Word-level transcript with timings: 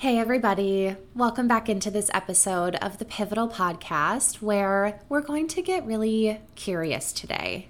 Hey, 0.00 0.18
everybody. 0.18 0.96
Welcome 1.14 1.46
back 1.46 1.68
into 1.68 1.90
this 1.90 2.10
episode 2.14 2.74
of 2.76 2.96
the 2.96 3.04
Pivotal 3.04 3.50
Podcast 3.50 4.40
where 4.40 4.98
we're 5.10 5.20
going 5.20 5.46
to 5.48 5.60
get 5.60 5.84
really 5.84 6.40
curious 6.54 7.12
today. 7.12 7.68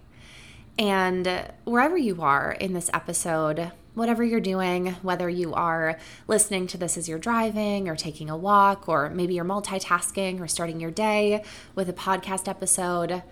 And 0.79 1.51
wherever 1.65 1.97
you 1.97 2.23
are 2.23 2.53
in 2.53 2.73
this 2.73 2.89
episode, 2.95 3.73
whatever 3.95 4.23
you're 4.23 4.39
doing, 4.39 4.93
whether 5.03 5.29
you 5.29 5.55
are 5.55 5.99
listening 6.29 6.69
to 6.69 6.79
this 6.79 6.97
as 6.97 7.09
you're 7.09 7.19
driving 7.19 7.89
or 7.89 7.97
taking 7.97 8.31
a 8.31 8.37
walk, 8.37 8.89
or 8.89 9.11
maybe 9.11 9.35
you're 9.35 9.45
multitasking 9.45 10.39
or 10.39 10.47
starting 10.47 10.79
your 10.79 10.93
day 10.93 11.43
with 11.75 11.89
a 11.89 11.93
podcast 11.93 12.47
episode, 12.47 13.25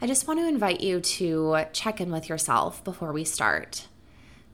I 0.00 0.06
just 0.06 0.26
want 0.26 0.40
to 0.40 0.48
invite 0.48 0.80
you 0.80 1.00
to 1.00 1.66
check 1.74 2.00
in 2.00 2.10
with 2.10 2.30
yourself 2.30 2.82
before 2.82 3.12
we 3.12 3.24
start, 3.24 3.88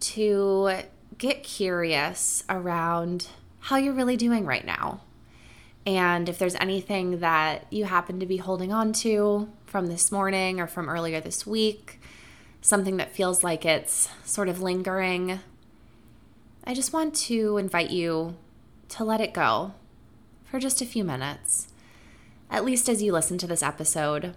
to 0.00 0.80
get 1.16 1.44
curious 1.44 2.42
around 2.48 3.28
how 3.64 3.76
you're 3.76 3.94
really 3.94 4.18
doing 4.18 4.44
right 4.44 4.66
now. 4.66 5.00
And 5.86 6.28
if 6.28 6.38
there's 6.38 6.54
anything 6.56 7.20
that 7.20 7.66
you 7.72 7.86
happen 7.86 8.20
to 8.20 8.26
be 8.26 8.36
holding 8.36 8.74
on 8.74 8.92
to 8.94 9.48
from 9.64 9.86
this 9.86 10.12
morning 10.12 10.60
or 10.60 10.66
from 10.66 10.86
earlier 10.86 11.18
this 11.18 11.46
week, 11.46 11.98
something 12.60 12.98
that 12.98 13.14
feels 13.14 13.42
like 13.42 13.64
it's 13.64 14.10
sort 14.26 14.50
of 14.50 14.60
lingering, 14.60 15.40
I 16.64 16.74
just 16.74 16.92
want 16.92 17.14
to 17.14 17.56
invite 17.56 17.90
you 17.90 18.36
to 18.90 19.02
let 19.02 19.22
it 19.22 19.32
go 19.32 19.72
for 20.44 20.58
just 20.58 20.82
a 20.82 20.86
few 20.86 21.02
minutes, 21.02 21.68
at 22.50 22.66
least 22.66 22.90
as 22.90 23.02
you 23.02 23.12
listen 23.12 23.38
to 23.38 23.46
this 23.46 23.62
episode. 23.62 24.34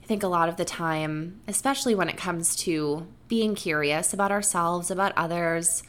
I 0.00 0.06
think 0.06 0.22
a 0.22 0.28
lot 0.28 0.48
of 0.48 0.56
the 0.56 0.64
time, 0.64 1.40
especially 1.48 1.96
when 1.96 2.08
it 2.08 2.16
comes 2.16 2.54
to 2.56 3.08
being 3.26 3.56
curious 3.56 4.14
about 4.14 4.30
ourselves, 4.30 4.88
about 4.88 5.12
others, 5.16 5.82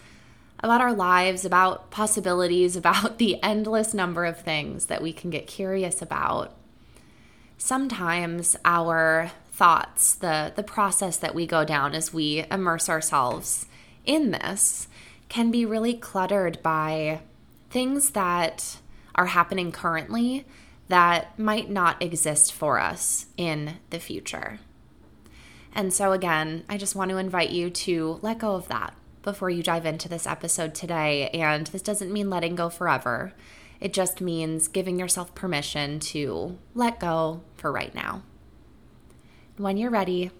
about 0.61 0.81
our 0.81 0.93
lives, 0.93 1.45
about 1.45 1.91
possibilities, 1.91 2.75
about 2.75 3.17
the 3.17 3.41
endless 3.43 3.93
number 3.93 4.25
of 4.25 4.39
things 4.39 4.85
that 4.85 5.01
we 5.01 5.13
can 5.13 5.29
get 5.29 5.47
curious 5.47 6.01
about. 6.01 6.55
Sometimes 7.57 8.55
our 8.63 9.31
thoughts, 9.51 10.15
the, 10.15 10.53
the 10.55 10.63
process 10.63 11.17
that 11.17 11.35
we 11.35 11.45
go 11.45 11.65
down 11.65 11.93
as 11.93 12.13
we 12.13 12.45
immerse 12.49 12.87
ourselves 12.87 13.65
in 14.05 14.31
this, 14.31 14.87
can 15.27 15.51
be 15.51 15.65
really 15.65 15.93
cluttered 15.93 16.63
by 16.63 17.21
things 17.69 18.11
that 18.11 18.77
are 19.15 19.27
happening 19.27 19.71
currently 19.71 20.45
that 20.87 21.37
might 21.37 21.69
not 21.69 22.01
exist 22.01 22.51
for 22.51 22.79
us 22.79 23.27
in 23.37 23.75
the 23.91 23.99
future. 23.99 24.59
And 25.73 25.93
so, 25.93 26.13
again, 26.13 26.63
I 26.67 26.77
just 26.77 26.95
want 26.95 27.11
to 27.11 27.17
invite 27.17 27.51
you 27.51 27.69
to 27.69 28.19
let 28.21 28.39
go 28.39 28.55
of 28.55 28.67
that 28.69 28.93
before 29.21 29.49
you 29.49 29.63
dive 29.63 29.85
into 29.85 30.09
this 30.09 30.27
episode 30.27 30.73
today. 30.73 31.29
And 31.29 31.67
this 31.67 31.81
doesn't 31.81 32.11
mean 32.11 32.29
letting 32.29 32.55
go 32.55 32.69
forever, 32.69 33.33
it 33.79 33.93
just 33.93 34.19
means 34.19 34.67
giving 34.67 34.99
yourself 34.99 35.33
permission 35.33 35.99
to 35.99 36.57
let 36.75 36.99
go 36.99 37.41
for 37.55 37.71
right 37.71 37.95
now. 37.95 38.23
When 39.57 39.77
you're 39.77 39.89
ready, 39.89 40.31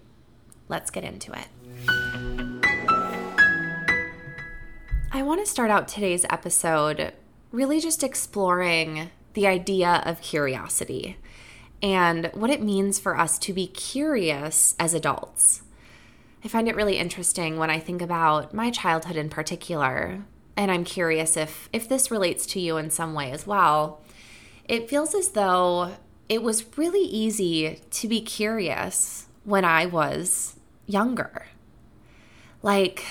let's 0.68 0.90
get 0.90 1.04
into 1.04 1.32
it. 1.32 1.48
I 5.12 5.22
want 5.22 5.44
to 5.44 5.50
start 5.50 5.70
out 5.70 5.88
today's 5.88 6.24
episode 6.30 7.12
really 7.50 7.80
just 7.80 8.02
exploring 8.02 9.10
the 9.34 9.46
idea 9.46 10.02
of 10.04 10.20
curiosity 10.20 11.16
and 11.82 12.30
what 12.34 12.50
it 12.50 12.62
means 12.62 12.98
for 12.98 13.18
us 13.18 13.38
to 13.40 13.52
be 13.52 13.66
curious 13.66 14.74
as 14.78 14.94
adults. 14.94 15.62
I 16.44 16.48
find 16.48 16.68
it 16.68 16.76
really 16.76 16.96
interesting 16.96 17.58
when 17.58 17.70
I 17.70 17.78
think 17.78 18.00
about 18.00 18.54
my 18.54 18.70
childhood 18.70 19.16
in 19.16 19.28
particular, 19.28 20.24
and 20.56 20.70
I'm 20.70 20.84
curious 20.84 21.36
if 21.36 21.68
if 21.72 21.88
this 21.88 22.10
relates 22.10 22.46
to 22.46 22.60
you 22.60 22.76
in 22.76 22.90
some 22.90 23.14
way 23.14 23.30
as 23.30 23.46
well. 23.46 24.00
It 24.66 24.88
feels 24.88 25.14
as 25.14 25.30
though 25.30 25.96
it 26.28 26.42
was 26.42 26.78
really 26.78 27.02
easy 27.02 27.80
to 27.90 28.08
be 28.08 28.20
curious 28.20 29.26
when 29.44 29.64
I 29.64 29.86
was 29.86 30.56
younger. 30.86 31.46
Like 32.62 33.04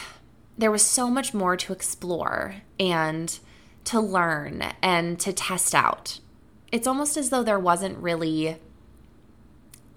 there 0.57 0.72
was 0.72 0.84
so 0.84 1.09
much 1.09 1.34
more 1.34 1.56
to 1.57 1.73
explore 1.73 2.56
and 2.79 3.39
to 3.85 4.00
learn 4.00 4.63
and 4.81 5.19
to 5.19 5.34
test 5.34 5.75
out. 5.75 6.19
It's 6.72 6.88
almost 6.88 7.18
as 7.18 7.29
though 7.29 7.44
there 7.44 7.59
wasn't 7.59 7.97
really 7.97 8.57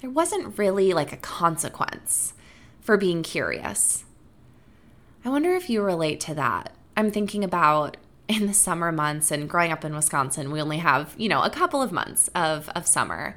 there 0.00 0.10
wasn't 0.10 0.59
really 0.59 0.92
like 0.92 1.12
a 1.12 1.16
consequence 1.16 2.34
for 2.82 2.97
being 2.97 3.22
curious. 3.22 4.04
I 5.25 5.31
wonder 5.31 5.54
if 5.54 5.70
you 5.70 5.82
relate 5.82 6.20
to 6.20 6.34
that. 6.34 6.72
I'm 6.97 7.10
thinking 7.10 7.44
about 7.44 7.97
in 8.28 8.47
the 8.47 8.54
summer 8.54 8.93
months 8.93 9.31
and 9.31 9.48
growing 9.48 9.72
up 9.72 9.84
in 9.84 9.94
Wisconsin, 9.94 10.50
we 10.50 10.60
only 10.60 10.78
have, 10.78 11.15
you 11.16 11.28
know, 11.28 11.42
a 11.42 11.50
couple 11.50 11.82
of 11.82 11.92
months 11.92 12.28
of, 12.34 12.69
of 12.71 12.87
summer. 12.87 13.37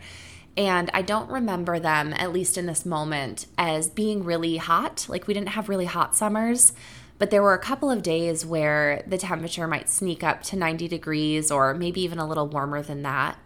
And 0.57 0.89
I 0.93 1.01
don't 1.01 1.29
remember 1.29 1.79
them, 1.79 2.13
at 2.13 2.31
least 2.31 2.57
in 2.57 2.65
this 2.65 2.85
moment, 2.85 3.45
as 3.57 3.89
being 3.89 4.23
really 4.23 4.57
hot. 4.57 5.05
Like 5.09 5.27
we 5.27 5.33
didn't 5.33 5.49
have 5.49 5.67
really 5.67 5.85
hot 5.85 6.15
summers, 6.15 6.71
but 7.17 7.29
there 7.29 7.43
were 7.43 7.53
a 7.53 7.59
couple 7.59 7.91
of 7.91 8.03
days 8.03 8.45
where 8.45 9.03
the 9.05 9.17
temperature 9.17 9.67
might 9.67 9.89
sneak 9.89 10.23
up 10.23 10.43
to 10.43 10.55
90 10.55 10.87
degrees 10.87 11.51
or 11.51 11.73
maybe 11.73 12.01
even 12.01 12.19
a 12.19 12.27
little 12.27 12.47
warmer 12.47 12.81
than 12.81 13.01
that. 13.03 13.37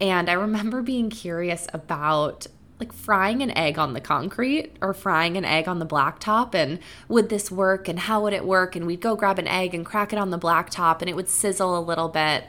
And 0.00 0.30
I 0.30 0.34
remember 0.34 0.80
being 0.80 1.10
curious 1.10 1.66
about 1.72 2.46
like 2.80 2.92
frying 2.92 3.42
an 3.42 3.50
egg 3.56 3.78
on 3.78 3.92
the 3.92 4.00
concrete 4.00 4.76
or 4.80 4.94
frying 4.94 5.36
an 5.36 5.44
egg 5.44 5.66
on 5.66 5.78
the 5.78 5.86
blacktop 5.86 6.54
and 6.54 6.78
would 7.08 7.28
this 7.28 7.50
work 7.50 7.88
and 7.88 7.98
how 8.00 8.22
would 8.22 8.32
it 8.32 8.44
work? 8.44 8.76
And 8.76 8.86
we'd 8.86 9.00
go 9.00 9.16
grab 9.16 9.38
an 9.38 9.48
egg 9.48 9.74
and 9.74 9.84
crack 9.84 10.12
it 10.12 10.18
on 10.18 10.30
the 10.30 10.38
blacktop 10.38 11.00
and 11.00 11.10
it 11.10 11.16
would 11.16 11.28
sizzle 11.28 11.76
a 11.76 11.80
little 11.80 12.08
bit. 12.08 12.44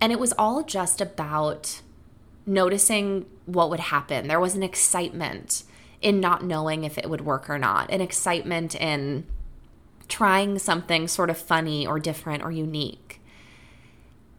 And 0.00 0.12
it 0.12 0.18
was 0.18 0.32
all 0.38 0.62
just 0.62 1.00
about 1.00 1.82
noticing 2.46 3.26
what 3.44 3.68
would 3.68 3.80
happen. 3.80 4.28
There 4.28 4.40
was 4.40 4.54
an 4.54 4.62
excitement 4.62 5.64
in 6.00 6.20
not 6.20 6.44
knowing 6.44 6.84
if 6.84 6.96
it 6.96 7.10
would 7.10 7.20
work 7.20 7.50
or 7.50 7.58
not 7.58 7.90
an 7.90 8.00
excitement 8.00 8.74
in 8.76 9.26
trying 10.08 10.58
something 10.58 11.06
sort 11.06 11.28
of 11.28 11.36
funny 11.36 11.86
or 11.86 11.98
different 11.98 12.42
or 12.42 12.50
unique. 12.50 13.20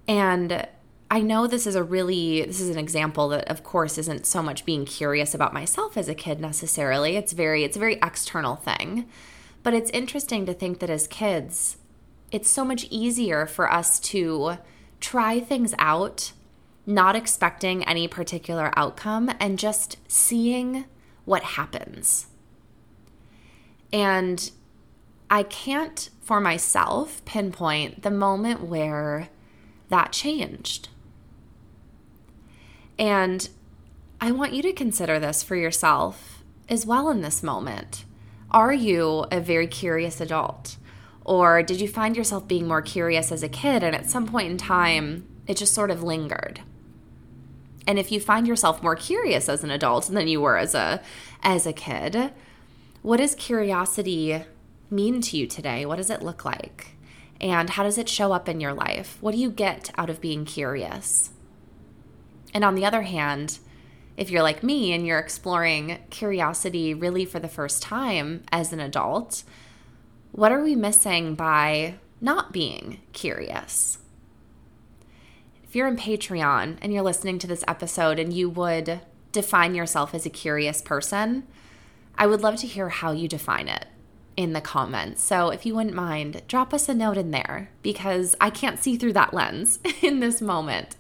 And 0.08 0.68
I 1.12 1.22
know 1.22 1.48
this 1.48 1.66
is 1.66 1.76
a 1.76 1.84
really 1.84 2.46
this 2.46 2.60
is 2.60 2.70
an 2.70 2.78
example 2.78 3.30
that 3.30 3.48
of 3.50 3.64
course 3.64 3.98
isn't 3.98 4.28
so 4.28 4.44
much 4.44 4.64
being 4.66 4.86
curious 4.86 5.34
about 5.34 5.54
myself 5.54 5.98
as 5.98 6.08
a 6.08 6.14
kid 6.14 6.40
necessarily. 6.40 7.16
It's 7.16 7.34
very 7.34 7.64
it's 7.64 7.78
a 7.78 7.80
very 7.80 7.96
external 8.04 8.56
thing. 8.56 9.08
But 9.64 9.74
it's 9.74 9.90
interesting 9.90 10.46
to 10.46 10.54
think 10.54 10.80
that 10.80 10.90
as 10.90 11.08
kids, 11.08 11.78
it's 12.32 12.50
so 12.50 12.64
much 12.64 12.88
easier 12.90 13.46
for 13.46 13.72
us 13.72 14.00
to 14.00 14.58
try 15.02 15.40
things 15.40 15.74
out, 15.80 16.32
not 16.86 17.16
expecting 17.16 17.84
any 17.84 18.08
particular 18.08 18.72
outcome 18.76 19.32
and 19.40 19.60
just 19.60 19.98
seeing 20.08 20.86
what 21.26 21.44
happens. 21.44 22.28
And 23.92 24.52
I 25.30 25.44
can't 25.44 26.10
for 26.22 26.40
myself 26.40 27.24
pinpoint 27.26 28.04
the 28.04 28.12
moment 28.12 28.62
where 28.62 29.30
that 29.90 30.12
changed. 30.12 30.90
And 33.00 33.50
I 34.20 34.32
want 34.32 34.54
you 34.54 34.62
to 34.64 34.74
consider 34.74 35.18
this 35.18 35.42
for 35.42 35.56
yourself 35.56 36.44
as 36.68 36.86
well 36.86 37.10
in 37.10 37.22
this 37.22 37.42
moment. 37.42 38.04
Are 38.52 38.74
you 38.74 39.26
a 39.32 39.40
very 39.40 39.68
curious 39.68 40.20
adult? 40.20 40.76
Or 41.24 41.64
did 41.64 41.80
you 41.80 41.88
find 41.88 42.18
yourself 42.18 42.48
being 42.48 42.68
more 42.68 42.82
curious 42.82 43.32
as 43.32 43.42
a 43.42 43.50
kid 43.50 43.84
and 43.84 43.96
at 43.96 44.10
some 44.10 44.28
point 44.28 44.52
in 44.52 44.58
time 44.58 45.26
it 45.48 45.56
just 45.56 45.74
sort 45.74 45.92
of 45.92 46.04
lingered? 46.04 46.62
And 47.88 47.98
if 47.98 48.12
you 48.12 48.20
find 48.20 48.48
yourself 48.48 48.84
more 48.84 48.96
curious 48.96 49.48
as 49.48 49.64
an 49.64 49.72
adult 49.72 50.08
than 50.08 50.28
you 50.28 50.42
were 50.42 50.58
as 50.58 50.76
a 50.76 51.02
as 51.42 51.66
a 51.66 51.74
kid, 51.74 52.34
what 53.02 53.18
does 53.18 53.34
curiosity 53.34 54.44
mean 54.92 55.22
to 55.22 55.38
you 55.38 55.48
today? 55.48 55.86
What 55.86 55.96
does 55.96 56.10
it 56.10 56.22
look 56.22 56.44
like? 56.44 56.98
And 57.40 57.70
how 57.70 57.84
does 57.84 57.98
it 57.98 58.10
show 58.10 58.34
up 58.34 58.50
in 58.50 58.60
your 58.60 58.74
life? 58.74 59.18
What 59.22 59.32
do 59.32 59.38
you 59.38 59.50
get 59.50 59.92
out 59.98 60.10
of 60.10 60.20
being 60.20 60.44
curious? 60.44 61.30
And 62.54 62.64
on 62.64 62.76
the 62.76 62.86
other 62.86 63.04
hand, 63.04 63.60
if 64.18 64.30
you're 64.30 64.44
like 64.44 64.64
me 64.64 64.92
and 64.94 65.06
you're 65.06 65.20
exploring 65.20 66.00
curiosity 66.10 66.94
really 66.94 67.26
for 67.26 67.40
the 67.40 67.48
first 67.48 67.82
time 67.82 68.44
as 68.52 68.74
an 68.74 68.80
adult, 68.80 69.44
what 70.32 70.52
are 70.52 70.64
we 70.64 70.76
missing 70.76 71.36
by 71.36 71.96
not 72.22 72.52
being 72.52 73.00
curious? 73.14 74.00
If 75.64 75.76
you're 75.76 75.88
in 75.88 75.98
Patreon 75.98 76.78
and 76.82 76.92
you're 76.92 77.04
listening 77.04 77.40
to 77.40 77.48
this 77.48 77.64
episode 77.68 78.20
and 78.20 78.34
you 78.34 78.50
would 78.50 79.02
define 79.32 79.76
yourself 79.76 80.14
as 80.14 80.26
a 80.26 80.30
curious 80.30 80.82
person, 80.82 81.48
I 82.18 82.28
would 82.28 82.42
love 82.42 82.58
to 82.58 82.68
hear 82.68 82.90
how 82.90 83.12
you 83.12 83.28
define 83.28 83.68
it 83.68 83.86
in 84.36 84.54
the 84.54 84.62
comments. 84.62 85.22
So 85.22 85.50
if 85.50 85.66
you 85.66 85.76
wouldn't 85.76 85.96
mind, 85.96 86.42
drop 86.48 86.74
us 86.74 86.90
a 86.90 86.94
note 86.94 87.18
in 87.18 87.32
there 87.32 87.70
because 87.82 88.36
I 88.42 88.50
can't 88.50 88.80
see 88.80 88.98
through 88.98 89.14
that 89.14 89.34
lens 89.34 89.80
in 90.02 90.20
this 90.20 90.42
moment. 90.42 90.96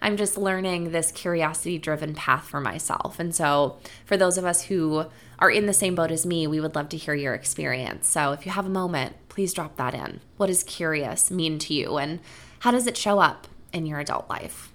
I'm 0.00 0.16
just 0.16 0.36
learning 0.36 0.90
this 0.90 1.12
curiosity 1.12 1.78
driven 1.78 2.14
path 2.14 2.48
for 2.48 2.60
myself. 2.60 3.18
And 3.18 3.34
so, 3.34 3.78
for 4.04 4.16
those 4.16 4.38
of 4.38 4.44
us 4.44 4.62
who 4.62 5.06
are 5.38 5.50
in 5.50 5.66
the 5.66 5.72
same 5.72 5.94
boat 5.94 6.10
as 6.10 6.26
me, 6.26 6.46
we 6.46 6.60
would 6.60 6.74
love 6.74 6.88
to 6.90 6.96
hear 6.96 7.14
your 7.14 7.34
experience. 7.34 8.08
So, 8.08 8.32
if 8.32 8.46
you 8.46 8.52
have 8.52 8.66
a 8.66 8.70
moment, 8.70 9.16
please 9.28 9.52
drop 9.52 9.76
that 9.76 9.94
in. 9.94 10.20
What 10.36 10.46
does 10.46 10.62
curious 10.62 11.30
mean 11.30 11.58
to 11.60 11.74
you, 11.74 11.96
and 11.96 12.20
how 12.60 12.70
does 12.70 12.86
it 12.86 12.96
show 12.96 13.18
up 13.18 13.46
in 13.72 13.86
your 13.86 14.00
adult 14.00 14.28
life? 14.28 14.72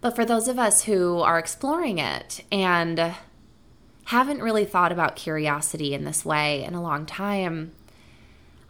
But 0.00 0.14
for 0.14 0.24
those 0.24 0.46
of 0.46 0.58
us 0.58 0.84
who 0.84 1.20
are 1.20 1.38
exploring 1.38 1.98
it 1.98 2.44
and 2.52 3.14
haven't 4.04 4.42
really 4.42 4.64
thought 4.64 4.92
about 4.92 5.16
curiosity 5.16 5.94
in 5.94 6.04
this 6.04 6.24
way 6.24 6.62
in 6.62 6.74
a 6.74 6.82
long 6.82 7.06
time, 7.06 7.72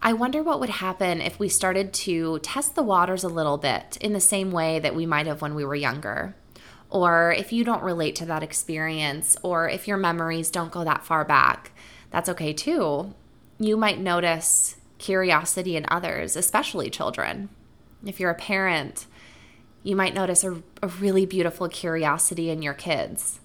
I 0.02 0.12
wonder 0.12 0.42
what 0.42 0.60
would 0.60 0.70
happen 0.70 1.20
if 1.20 1.38
we 1.38 1.48
started 1.48 1.92
to 1.92 2.38
test 2.40 2.74
the 2.74 2.82
waters 2.82 3.24
a 3.24 3.28
little 3.28 3.58
bit 3.58 3.96
in 4.00 4.12
the 4.12 4.20
same 4.20 4.52
way 4.52 4.78
that 4.78 4.94
we 4.94 5.06
might 5.06 5.26
have 5.26 5.42
when 5.42 5.54
we 5.54 5.64
were 5.64 5.74
younger. 5.74 6.36
Or 6.90 7.32
if 7.32 7.52
you 7.52 7.64
don't 7.64 7.82
relate 7.82 8.14
to 8.16 8.26
that 8.26 8.42
experience, 8.42 9.36
or 9.42 9.68
if 9.68 9.88
your 9.88 9.96
memories 9.96 10.50
don't 10.50 10.70
go 10.70 10.84
that 10.84 11.04
far 11.04 11.24
back, 11.24 11.72
that's 12.10 12.28
okay 12.28 12.52
too. 12.52 13.14
You 13.58 13.76
might 13.76 13.98
notice 13.98 14.76
curiosity 14.98 15.76
in 15.76 15.86
others, 15.88 16.36
especially 16.36 16.88
children. 16.90 17.48
If 18.04 18.20
you're 18.20 18.30
a 18.30 18.34
parent, 18.34 19.06
you 19.82 19.96
might 19.96 20.14
notice 20.14 20.44
a, 20.44 20.62
a 20.82 20.88
really 20.88 21.26
beautiful 21.26 21.68
curiosity 21.68 22.50
in 22.50 22.62
your 22.62 22.74
kids 22.74 23.40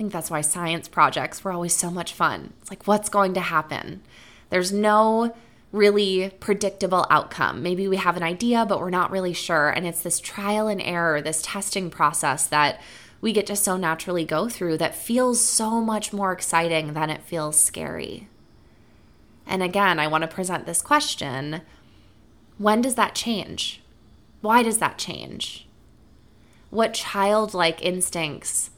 I 0.00 0.02
think 0.02 0.14
that's 0.14 0.30
why 0.30 0.40
science 0.40 0.88
projects 0.88 1.44
were 1.44 1.52
always 1.52 1.74
so 1.74 1.90
much 1.90 2.14
fun. 2.14 2.54
It's 2.62 2.70
like, 2.70 2.86
what's 2.86 3.10
going 3.10 3.34
to 3.34 3.40
happen? 3.40 4.00
There's 4.48 4.72
no 4.72 5.34
really 5.72 6.30
predictable 6.40 7.06
outcome. 7.10 7.62
Maybe 7.62 7.86
we 7.86 7.96
have 7.96 8.16
an 8.16 8.22
idea, 8.22 8.66
but 8.66 8.80
we're 8.80 8.90
not 8.90 9.10
really 9.10 9.32
sure. 9.32 9.68
And 9.68 9.86
it's 9.86 10.02
this 10.02 10.18
trial 10.18 10.66
and 10.66 10.82
error, 10.82 11.22
this 11.22 11.42
testing 11.42 11.90
process 11.90 12.46
that 12.46 12.80
we 13.20 13.32
get 13.32 13.46
to 13.46 13.56
so 13.56 13.76
naturally 13.76 14.24
go 14.24 14.48
through 14.48 14.78
that 14.78 14.94
feels 14.94 15.40
so 15.40 15.80
much 15.80 16.12
more 16.12 16.32
exciting 16.32 16.94
than 16.94 17.10
it 17.10 17.22
feels 17.22 17.60
scary. 17.60 18.28
And 19.46 19.62
again, 19.62 19.98
I 19.98 20.06
want 20.06 20.22
to 20.22 20.28
present 20.28 20.66
this 20.66 20.82
question 20.82 21.62
when 22.58 22.82
does 22.82 22.94
that 22.96 23.14
change? 23.14 23.80
Why 24.40 24.62
does 24.62 24.78
that 24.78 24.98
change? 24.98 25.66
What 26.70 26.94
childlike 26.94 27.82
instincts 27.82 28.70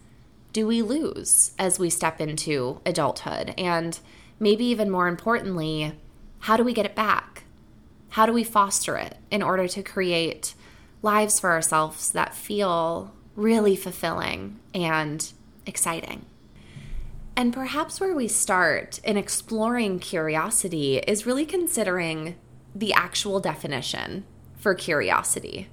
do 0.53 0.67
we 0.67 0.83
lose 0.83 1.53
as 1.59 1.79
we 1.79 1.91
step 1.91 2.21
into 2.21 2.81
adulthood? 2.87 3.55
And 3.59 3.99
maybe 4.39 4.65
even 4.67 4.89
more 4.91 5.09
importantly, 5.09 5.95
how 6.43 6.57
do 6.57 6.65
we 6.65 6.73
get 6.73 6.87
it 6.87 6.97
back? 6.97 7.45
How 8.11 8.27
do 8.27 8.33
we 8.33 8.43
foster 8.43 8.97
it 8.97 9.17
in 9.31 9.43
order 9.43 9.69
to 9.69 9.83
create 9.83 10.55
lives 11.01 11.39
for 11.39 11.51
ourselves 11.51 12.11
that 12.13 12.35
feel 12.35 13.15
really 13.37 13.77
fulfilling 13.77 14.59
and 14.75 15.33
exciting? 15.67 16.27
And 17.37 17.53
perhaps 17.53 18.01
where 18.01 18.15
we 18.15 18.27
start 18.27 18.99
in 19.05 19.17
exploring 19.17 20.01
curiosity 20.01 20.99
is 20.99 21.27
really 21.27 21.47
considering 21.47 22.35
the 22.75 22.93
actual 22.93 23.39
definition 23.39 24.25
for 24.57 24.75
curiosity. 24.75 25.69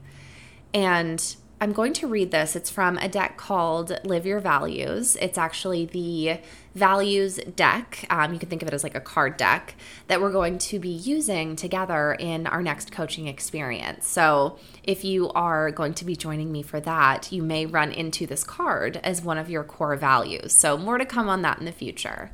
And 0.72 1.36
I'm 1.62 1.74
going 1.74 1.92
to 1.94 2.08
read 2.08 2.32
this. 2.32 2.56
It's 2.56 2.70
from 2.70 2.98
a 3.00 3.10
deck 3.10 3.36
called 3.36 4.00
Live 4.06 4.26
Your 4.26 4.40
Values. 4.40 5.18
It's 5.18 5.38
actually 5.38 5.86
the 5.86 6.40
values 6.74 7.38
deck. 7.54 8.06
Um, 8.10 8.32
you 8.32 8.40
can 8.40 8.48
think 8.48 8.62
of 8.62 8.70
it 8.70 8.74
as 8.74 8.82
like 8.82 8.96
a 8.96 9.02
card 9.02 9.36
deck 9.36 9.76
that 10.08 10.22
we're 10.22 10.32
going 10.32 10.58
to 10.58 10.80
be 10.80 10.88
using 10.88 11.58
together 11.58 12.14
in 12.14 12.48
our 12.48 12.62
next 12.64 12.94
coaching 12.94 13.28
experience. 13.28 14.08
So, 14.08 14.58
if 14.84 15.04
you 15.04 15.32
are 15.32 15.70
going 15.70 15.96
to 15.96 16.06
be 16.06 16.16
joining 16.16 16.50
me 16.50 16.62
for 16.62 16.80
that, 16.80 17.30
you 17.30 17.44
may 17.44 17.66
run 17.66 17.92
into 17.92 18.26
this 18.26 18.46
card 18.46 19.02
as 19.04 19.22
one 19.22 19.38
of 19.38 19.50
your 19.50 19.66
core 19.66 19.98
values. 19.98 20.54
So, 20.54 20.78
more 20.78 20.98
to 20.98 21.06
come 21.06 21.28
on 21.28 21.42
that 21.42 21.60
in 21.60 21.66
the 21.66 21.74
future. 21.74 22.32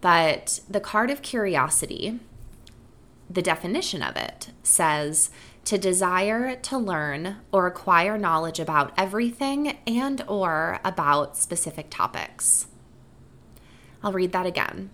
But 0.00 0.58
the 0.68 0.80
card 0.80 1.10
of 1.10 1.22
curiosity, 1.22 2.18
the 3.30 3.42
definition 3.42 4.02
of 4.02 4.16
it 4.16 4.50
says, 4.64 5.30
to 5.66 5.76
desire 5.76 6.54
to 6.54 6.78
learn 6.78 7.38
or 7.50 7.66
acquire 7.66 8.16
knowledge 8.16 8.60
about 8.60 8.92
everything 8.96 9.76
and 9.84 10.22
or 10.28 10.78
about 10.84 11.36
specific 11.36 11.88
topics. 11.90 12.68
I'll 14.02 14.12
read 14.12 14.30
that 14.30 14.46
again. 14.46 14.90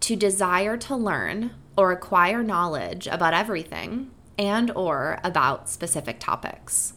To 0.00 0.14
desire 0.14 0.76
to 0.76 0.94
learn 0.94 1.50
or 1.76 1.90
acquire 1.90 2.44
knowledge 2.44 3.08
about 3.08 3.34
everything 3.34 4.12
and 4.38 4.70
or 4.76 5.18
about 5.24 5.68
specific 5.68 6.20
topics. 6.20 6.92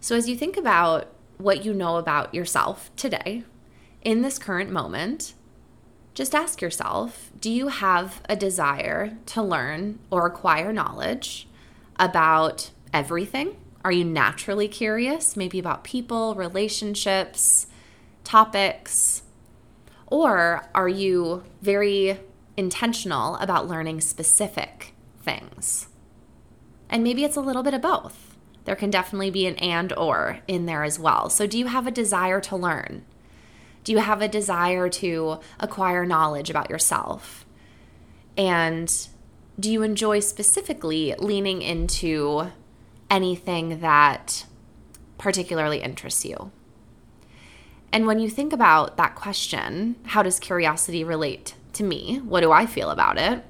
So 0.00 0.16
as 0.16 0.26
you 0.26 0.36
think 0.36 0.56
about 0.56 1.12
what 1.36 1.66
you 1.66 1.74
know 1.74 1.96
about 1.96 2.32
yourself 2.34 2.90
today 2.96 3.44
in 4.00 4.22
this 4.22 4.38
current 4.38 4.70
moment, 4.70 5.34
just 6.14 6.34
ask 6.34 6.62
yourself, 6.62 7.30
do 7.38 7.50
you 7.50 7.68
have 7.68 8.22
a 8.26 8.36
desire 8.36 9.18
to 9.26 9.42
learn 9.42 9.98
or 10.10 10.26
acquire 10.26 10.72
knowledge 10.72 11.47
about 11.98 12.70
everything? 12.92 13.56
Are 13.84 13.92
you 13.92 14.04
naturally 14.04 14.68
curious, 14.68 15.36
maybe 15.36 15.58
about 15.58 15.84
people, 15.84 16.34
relationships, 16.34 17.66
topics? 18.24 19.22
Or 20.06 20.68
are 20.74 20.88
you 20.88 21.44
very 21.62 22.18
intentional 22.56 23.36
about 23.36 23.68
learning 23.68 24.00
specific 24.00 24.94
things? 25.22 25.88
And 26.90 27.04
maybe 27.04 27.24
it's 27.24 27.36
a 27.36 27.42
little 27.42 27.62
bit 27.62 27.74
of 27.74 27.82
both. 27.82 28.36
There 28.64 28.76
can 28.76 28.90
definitely 28.90 29.30
be 29.30 29.46
an 29.46 29.56
and 29.56 29.92
or 29.94 30.40
in 30.46 30.66
there 30.66 30.84
as 30.84 30.98
well. 30.98 31.30
So, 31.30 31.46
do 31.46 31.58
you 31.58 31.66
have 31.66 31.86
a 31.86 31.90
desire 31.90 32.40
to 32.42 32.56
learn? 32.56 33.04
Do 33.84 33.92
you 33.92 33.98
have 33.98 34.20
a 34.20 34.28
desire 34.28 34.90
to 34.90 35.40
acquire 35.58 36.04
knowledge 36.04 36.50
about 36.50 36.68
yourself? 36.68 37.46
And 38.36 39.08
do 39.58 39.70
you 39.70 39.82
enjoy 39.82 40.20
specifically 40.20 41.14
leaning 41.18 41.62
into 41.62 42.50
anything 43.10 43.80
that 43.80 44.46
particularly 45.16 45.82
interests 45.82 46.24
you? 46.24 46.52
And 47.92 48.06
when 48.06 48.18
you 48.18 48.28
think 48.28 48.52
about 48.52 48.96
that 48.96 49.14
question, 49.14 49.96
how 50.04 50.22
does 50.22 50.38
curiosity 50.38 51.02
relate 51.02 51.54
to 51.72 51.82
me? 51.82 52.18
What 52.18 52.40
do 52.40 52.52
I 52.52 52.66
feel 52.66 52.90
about 52.90 53.18
it? 53.18 53.44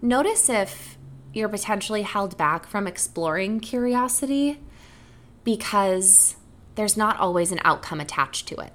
Notice 0.00 0.48
if 0.48 0.96
you're 1.34 1.48
potentially 1.48 2.02
held 2.02 2.36
back 2.36 2.66
from 2.66 2.86
exploring 2.86 3.60
curiosity 3.60 4.60
because 5.44 6.36
there's 6.76 6.96
not 6.96 7.18
always 7.18 7.52
an 7.52 7.60
outcome 7.64 8.00
attached 8.00 8.46
to 8.48 8.56
it. 8.56 8.72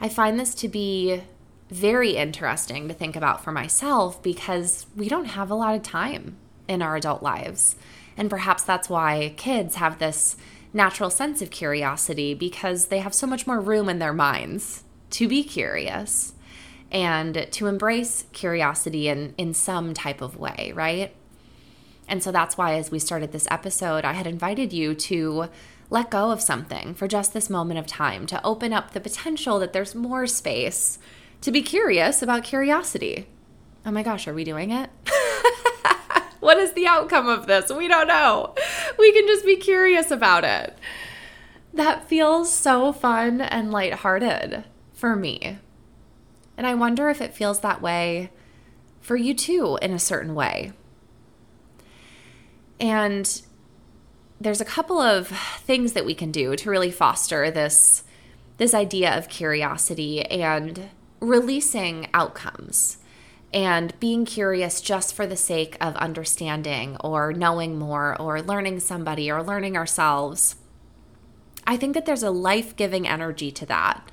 I 0.00 0.08
find 0.08 0.38
this 0.38 0.54
to 0.56 0.68
be 0.68 1.22
very 1.70 2.16
interesting 2.16 2.88
to 2.88 2.94
think 2.94 3.16
about 3.16 3.42
for 3.42 3.52
myself 3.52 4.22
because 4.22 4.86
we 4.94 5.08
don't 5.08 5.26
have 5.26 5.50
a 5.50 5.54
lot 5.54 5.74
of 5.74 5.82
time 5.82 6.36
in 6.68 6.82
our 6.82 6.96
adult 6.96 7.22
lives. 7.22 7.76
And 8.16 8.30
perhaps 8.30 8.62
that's 8.62 8.88
why 8.88 9.34
kids 9.36 9.76
have 9.76 9.98
this 9.98 10.36
natural 10.72 11.10
sense 11.10 11.42
of 11.42 11.50
curiosity 11.50 12.34
because 12.34 12.86
they 12.86 12.98
have 12.98 13.14
so 13.14 13.26
much 13.26 13.46
more 13.46 13.60
room 13.60 13.88
in 13.88 13.98
their 13.98 14.12
minds 14.12 14.84
to 15.10 15.28
be 15.28 15.42
curious 15.42 16.34
and 16.92 17.46
to 17.50 17.66
embrace 17.66 18.26
curiosity 18.32 19.08
in, 19.08 19.34
in 19.36 19.52
some 19.54 19.92
type 19.94 20.20
of 20.20 20.36
way, 20.36 20.72
right? 20.74 21.14
And 22.08 22.22
so 22.22 22.30
that's 22.30 22.56
why, 22.56 22.74
as 22.74 22.90
we 22.90 23.00
started 23.00 23.32
this 23.32 23.48
episode, 23.50 24.04
I 24.04 24.12
had 24.12 24.26
invited 24.26 24.72
you 24.72 24.94
to 24.94 25.48
let 25.90 26.10
go 26.10 26.30
of 26.30 26.40
something 26.40 26.94
for 26.94 27.08
just 27.08 27.32
this 27.32 27.50
moment 27.50 27.78
of 27.78 27.86
time, 27.86 28.26
to 28.26 28.44
open 28.44 28.72
up 28.72 28.92
the 28.92 29.00
potential 29.00 29.58
that 29.58 29.72
there's 29.72 29.94
more 29.94 30.26
space 30.26 30.98
to 31.40 31.52
be 31.52 31.62
curious 31.62 32.22
about 32.22 32.44
curiosity. 32.44 33.26
Oh 33.84 33.90
my 33.90 34.02
gosh, 34.02 34.26
are 34.26 34.34
we 34.34 34.44
doing 34.44 34.70
it? 34.70 34.90
what 36.40 36.58
is 36.58 36.72
the 36.72 36.86
outcome 36.86 37.28
of 37.28 37.46
this? 37.46 37.70
We 37.70 37.88
don't 37.88 38.08
know. 38.08 38.54
We 38.98 39.12
can 39.12 39.26
just 39.26 39.44
be 39.44 39.56
curious 39.56 40.10
about 40.10 40.44
it. 40.44 40.76
That 41.72 42.08
feels 42.08 42.52
so 42.52 42.92
fun 42.92 43.40
and 43.40 43.70
lighthearted 43.70 44.64
for 44.92 45.14
me. 45.14 45.58
And 46.56 46.66
I 46.66 46.74
wonder 46.74 47.10
if 47.10 47.20
it 47.20 47.34
feels 47.34 47.60
that 47.60 47.82
way 47.82 48.30
for 49.00 49.16
you 49.16 49.34
too, 49.34 49.78
in 49.82 49.92
a 49.92 49.98
certain 49.98 50.34
way. 50.34 50.72
And 52.80 53.42
there's 54.40 54.60
a 54.60 54.64
couple 54.64 54.98
of 54.98 55.28
things 55.28 55.92
that 55.92 56.04
we 56.04 56.14
can 56.14 56.30
do 56.30 56.56
to 56.56 56.70
really 56.70 56.90
foster 56.90 57.50
this 57.50 58.02
this 58.58 58.72
idea 58.72 59.16
of 59.16 59.28
curiosity 59.28 60.22
and 60.22 60.88
releasing 61.20 62.08
outcomes 62.12 62.98
and 63.52 63.98
being 64.00 64.24
curious 64.24 64.80
just 64.80 65.14
for 65.14 65.26
the 65.26 65.36
sake 65.36 65.76
of 65.80 65.96
understanding 65.96 66.96
or 67.00 67.32
knowing 67.32 67.78
more 67.78 68.20
or 68.20 68.42
learning 68.42 68.80
somebody 68.80 69.30
or 69.30 69.42
learning 69.42 69.76
ourselves. 69.76 70.56
I 71.66 71.76
think 71.76 71.94
that 71.94 72.06
there's 72.06 72.22
a 72.22 72.30
life 72.30 72.76
giving 72.76 73.08
energy 73.08 73.50
to 73.52 73.66
that 73.66 74.10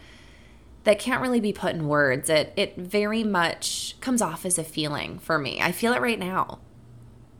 that 0.83 0.99
can't 0.99 1.21
really 1.21 1.39
be 1.39 1.53
put 1.53 1.75
in 1.75 1.87
words. 1.87 2.29
It, 2.29 2.53
it 2.55 2.75
very 2.77 3.23
much 3.23 3.95
comes 4.01 4.21
off 4.21 4.45
as 4.45 4.57
a 4.57 4.63
feeling 4.63 5.19
for 5.19 5.39
me. 5.39 5.61
I 5.61 5.71
feel 5.71 5.93
it 5.93 6.01
right 6.01 6.19
now. 6.19 6.59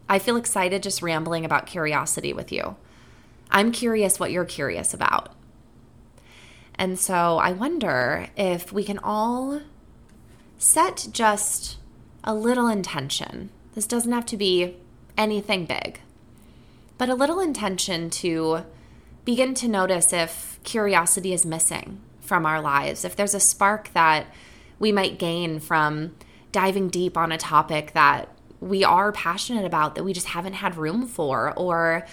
I 0.08 0.20
feel 0.20 0.38
excited 0.38 0.84
just 0.84 1.02
rambling 1.02 1.46
about 1.46 1.66
curiosity 1.66 2.34
with 2.34 2.52
you. 2.52 2.76
I'm 3.52 3.72
curious 3.72 4.20
what 4.20 4.32
you're 4.32 4.46
curious 4.46 4.94
about. 4.94 5.34
And 6.76 7.00
so 7.00 7.38
I 7.38 7.52
wonder 7.52 8.28
if 8.36 8.74
we 8.74 8.84
can 8.84 9.00
all 9.00 9.62
set 10.58 11.08
just 11.12 11.78
a 12.24 12.34
little 12.34 12.68
intention. 12.68 13.50
This 13.76 13.88
doesn't 13.88 14.12
have 14.12 14.26
to 14.28 14.38
be 14.38 14.78
anything 15.18 15.66
big, 15.66 16.02
but 16.98 17.10
a 17.10 17.16
little 17.16 17.40
intention 17.40 18.10
to 18.10 18.64
begin 19.26 19.54
to 19.56 19.68
notice 19.68 20.14
if 20.14 20.60
curiosity 20.64 21.34
is 21.34 21.46
missing 21.46 22.02
from 22.22 22.46
our 22.46 22.62
lives, 22.62 23.06
if 23.06 23.16
there's 23.16 23.34
a 23.34 23.40
spark 23.40 23.92
that 23.94 24.28
we 24.80 24.92
might 24.92 25.20
gain 25.20 25.60
from 25.60 26.16
diving 26.52 26.90
deep 26.90 27.18
on 27.18 27.32
a 27.32 27.38
topic 27.38 27.94
that 27.94 28.30
we 28.60 28.84
are 28.84 29.12
passionate 29.12 29.66
about 29.66 29.96
that 29.96 30.04
we 30.04 30.14
just 30.14 30.28
haven't 30.28 30.54
had 30.54 30.78
room 30.78 31.06
for, 31.06 31.54
or 31.58 32.06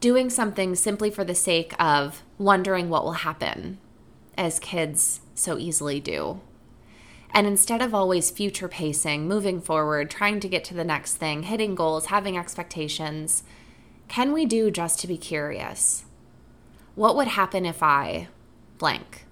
doing 0.00 0.28
something 0.28 0.74
simply 0.74 1.10
for 1.10 1.22
the 1.22 1.34
sake 1.34 1.74
of 1.80 2.22
wondering 2.38 2.88
what 2.88 3.04
will 3.04 3.12
happen, 3.12 3.78
as 4.36 4.58
kids 4.58 5.20
so 5.34 5.58
easily 5.58 6.00
do. 6.00 6.40
And 7.34 7.46
instead 7.46 7.80
of 7.80 7.94
always 7.94 8.30
future 8.30 8.68
pacing, 8.68 9.26
moving 9.26 9.60
forward, 9.60 10.10
trying 10.10 10.40
to 10.40 10.48
get 10.48 10.64
to 10.64 10.74
the 10.74 10.84
next 10.84 11.14
thing, 11.14 11.44
hitting 11.44 11.74
goals, 11.74 12.06
having 12.06 12.36
expectations, 12.36 13.42
can 14.08 14.32
we 14.32 14.44
do 14.44 14.70
just 14.70 15.00
to 15.00 15.06
be 15.06 15.16
curious? 15.16 16.04
What 16.94 17.16
would 17.16 17.28
happen 17.28 17.64
if 17.64 17.82
I 17.82 18.28
blank? 18.76 19.24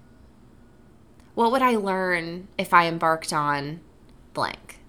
What 1.35 1.51
would 1.51 1.61
I 1.61 1.75
learn 1.75 2.47
if 2.57 2.73
I 2.73 2.87
embarked 2.87 3.31
on 3.31 3.81
blank? 4.33 4.79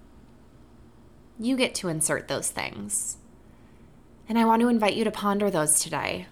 You 1.38 1.56
get 1.56 1.74
to 1.76 1.88
insert 1.88 2.28
those 2.28 2.50
things. 2.50 3.18
And 4.28 4.38
I 4.38 4.46
want 4.46 4.62
to 4.62 4.68
invite 4.68 4.94
you 4.94 5.04
to 5.04 5.10
ponder 5.10 5.50
those 5.50 5.80
today. 5.80 6.26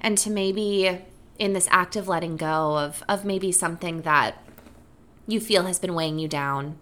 And 0.00 0.18
to 0.18 0.30
maybe, 0.30 0.98
in 1.38 1.52
this 1.52 1.68
act 1.70 1.96
of 1.96 2.08
letting 2.08 2.36
go 2.36 2.78
of, 2.78 3.02
of 3.08 3.24
maybe 3.24 3.52
something 3.52 4.02
that 4.02 4.42
you 5.26 5.40
feel 5.40 5.64
has 5.64 5.78
been 5.78 5.94
weighing 5.94 6.18
you 6.18 6.28
down, 6.28 6.78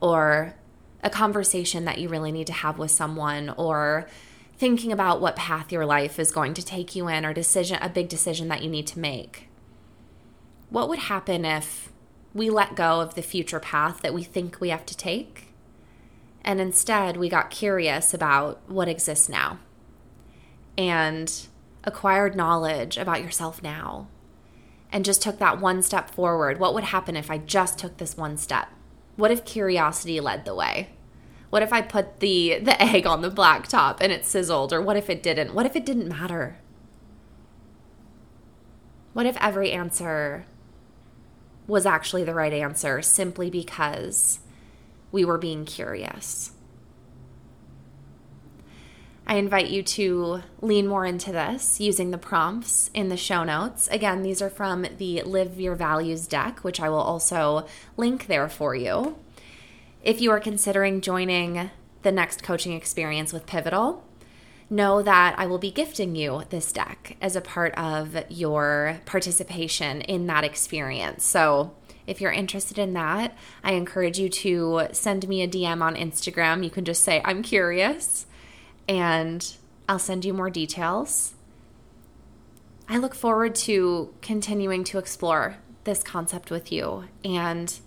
or 0.00 0.54
a 1.02 1.10
conversation 1.10 1.84
that 1.84 1.98
you 1.98 2.08
really 2.08 2.32
need 2.32 2.46
to 2.46 2.52
have 2.52 2.78
with 2.78 2.90
someone, 2.90 3.52
or 3.56 4.08
thinking 4.56 4.92
about 4.92 5.20
what 5.20 5.36
path 5.36 5.70
your 5.70 5.86
life 5.86 6.18
is 6.18 6.30
going 6.30 6.54
to 6.54 6.64
take 6.64 6.96
you 6.96 7.08
in, 7.08 7.24
or 7.24 7.32
decision, 7.32 7.78
a 7.82 7.88
big 7.88 8.08
decision 8.08 8.48
that 8.48 8.62
you 8.62 8.70
need 8.70 8.86
to 8.86 8.98
make. 8.98 9.48
What 10.70 10.88
would 10.88 10.98
happen 11.00 11.44
if 11.44 11.90
we 12.34 12.50
let 12.50 12.76
go 12.76 13.00
of 13.00 13.14
the 13.14 13.22
future 13.22 13.60
path 13.60 14.00
that 14.02 14.14
we 14.14 14.22
think 14.22 14.60
we 14.60 14.68
have 14.68 14.86
to 14.86 14.96
take 14.96 15.48
and 16.48 16.62
instead, 16.62 17.18
we 17.18 17.28
got 17.28 17.50
curious 17.50 18.14
about 18.14 18.60
what 18.68 18.88
exists 18.88 19.28
now 19.28 19.58
and 20.78 21.46
acquired 21.88 22.36
knowledge 22.36 22.96
about 22.96 23.22
yourself 23.22 23.62
now 23.62 24.06
and 24.92 25.04
just 25.04 25.20
took 25.20 25.38
that 25.38 25.60
one 25.60 25.82
step 25.82 26.10
forward. 26.10 26.60
What 26.60 26.74
would 26.74 26.84
happen 26.84 27.16
if 27.16 27.30
I 27.30 27.38
just 27.38 27.78
took 27.78 27.96
this 27.96 28.16
one 28.16 28.36
step? 28.36 28.68
What 29.16 29.32
if 29.32 29.44
curiosity 29.44 30.20
led 30.20 30.44
the 30.44 30.54
way? 30.54 30.90
What 31.50 31.62
if 31.62 31.72
I 31.72 31.82
put 31.82 32.20
the 32.20 32.58
the 32.60 32.80
egg 32.82 33.06
on 33.06 33.22
the 33.22 33.30
black 33.30 33.66
top 33.66 34.00
and 34.00 34.12
it 34.12 34.24
sizzled 34.24 34.72
or 34.72 34.80
what 34.80 34.96
if 34.96 35.10
it 35.10 35.22
didn't? 35.22 35.54
What 35.54 35.66
if 35.66 35.74
it 35.74 35.84
didn't 35.84 36.08
matter? 36.08 36.58
What 39.14 39.26
if 39.26 39.36
every 39.40 39.72
answer 39.72 40.44
was 41.66 41.84
actually 41.84 42.24
the 42.24 42.34
right 42.34 42.52
answer 42.52 43.02
simply 43.02 43.50
because 43.50 44.40
we 45.10 45.24
were 45.24 45.38
being 45.38 45.64
curious. 45.64 46.52
I 49.30 49.34
invite 49.34 49.68
you 49.68 49.82
to 49.82 50.42
lean 50.62 50.86
more 50.86 51.04
into 51.04 51.32
this 51.32 51.80
using 51.80 52.12
the 52.12 52.18
prompts 52.18 52.90
in 52.94 53.10
the 53.10 53.16
show 53.18 53.44
notes. 53.44 53.86
Again, 53.88 54.22
these 54.22 54.40
are 54.40 54.48
from 54.48 54.86
the 54.96 55.20
Live 55.20 55.60
Your 55.60 55.74
Values 55.74 56.26
deck, 56.26 56.64
which 56.64 56.80
I 56.80 56.88
will 56.88 56.96
also 56.96 57.66
link 57.98 58.26
there 58.26 58.48
for 58.48 58.74
you. 58.74 59.18
If 60.02 60.22
you 60.22 60.30
are 60.30 60.40
considering 60.40 61.02
joining 61.02 61.70
the 62.02 62.10
next 62.10 62.42
coaching 62.42 62.72
experience 62.72 63.34
with 63.34 63.44
Pivotal, 63.44 64.02
know 64.70 65.02
that 65.02 65.38
I 65.38 65.44
will 65.44 65.58
be 65.58 65.70
gifting 65.70 66.16
you 66.16 66.44
this 66.48 66.72
deck 66.72 67.18
as 67.20 67.36
a 67.36 67.42
part 67.42 67.74
of 67.74 68.16
your 68.30 69.00
participation 69.04 70.00
in 70.00 70.26
that 70.28 70.44
experience. 70.44 71.24
So 71.24 71.74
if 72.06 72.22
you're 72.22 72.32
interested 72.32 72.78
in 72.78 72.94
that, 72.94 73.36
I 73.62 73.72
encourage 73.72 74.18
you 74.18 74.30
to 74.30 74.88
send 74.92 75.28
me 75.28 75.42
a 75.42 75.48
DM 75.48 75.82
on 75.82 75.96
Instagram. 75.96 76.64
You 76.64 76.70
can 76.70 76.86
just 76.86 77.04
say, 77.04 77.20
I'm 77.26 77.42
curious, 77.42 78.24
and 78.88 79.54
I'll 79.88 79.98
send 79.98 80.24
you 80.24 80.32
more 80.32 80.50
details. 80.50 81.34
I 82.88 82.96
look 82.96 83.14
forward 83.14 83.54
to 83.56 84.14
continuing 84.22 84.82
to 84.84 84.98
explore 84.98 85.56
this 85.84 86.02
concept 86.02 86.50
with 86.50 86.72
you. 86.72 87.04
And 87.24 87.78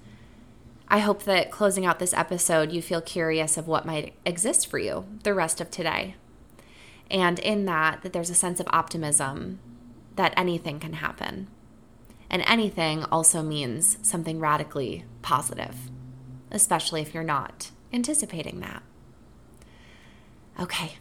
I 0.88 1.00
hope 1.00 1.24
that 1.24 1.52
closing 1.52 1.86
out 1.86 2.00
this 2.00 2.14
episode, 2.14 2.72
you 2.72 2.82
feel 2.82 3.02
curious 3.02 3.58
of 3.58 3.68
what 3.68 3.86
might 3.86 4.14
exist 4.26 4.68
for 4.68 4.78
you 4.78 5.06
the 5.24 5.34
rest 5.34 5.60
of 5.60 5.72
today. 5.72 6.16
And 7.10 7.40
in 7.40 7.66
that, 7.66 8.04
that 8.04 8.14
there's 8.14 8.30
a 8.30 8.36
sense 8.36 8.60
of 8.60 8.68
optimism 8.70 9.60
that 10.16 10.34
anything 10.38 10.80
can 10.80 10.94
happen. 10.94 11.48
And 12.30 12.44
anything 12.46 13.04
also 13.06 13.42
means 13.42 13.98
something 14.02 14.40
radically 14.40 15.04
positive, 15.22 15.76
especially 16.52 17.02
if 17.02 17.14
you're 17.14 17.24
not 17.24 17.72
anticipating 17.92 18.60
that. 18.62 18.84
Okay, 20.60 20.94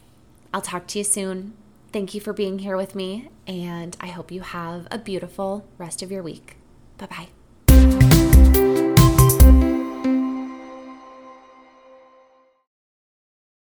I'll 0.53 0.61
talk 0.61 0.87
to 0.87 0.97
you 0.97 1.03
soon. 1.03 1.53
Thank 1.91 2.13
you 2.13 2.21
for 2.21 2.33
being 2.33 2.59
here 2.59 2.77
with 2.77 2.95
me, 2.95 3.29
and 3.45 3.97
I 3.99 4.07
hope 4.07 4.31
you 4.31 4.41
have 4.41 4.87
a 4.89 4.97
beautiful 4.97 5.65
rest 5.77 6.01
of 6.01 6.11
your 6.11 6.23
week. 6.23 6.55
Bye 6.97 7.27
bye. 7.67 8.67